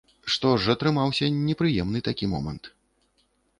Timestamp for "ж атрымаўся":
0.63-1.29